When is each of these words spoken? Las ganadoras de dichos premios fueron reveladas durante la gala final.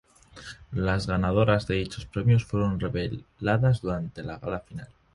Las 0.71 1.05
ganadoras 1.05 1.67
de 1.67 1.75
dichos 1.75 2.07
premios 2.07 2.43
fueron 2.43 2.79
reveladas 2.79 3.81
durante 3.83 4.23
la 4.23 4.39
gala 4.39 4.61
final. 4.61 4.87